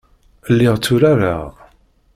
[0.51, 1.41] Lliɣ tturareɣ.